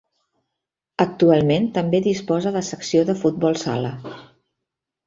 [1.05, 3.95] Actualment també disposa de secció de futbol sala.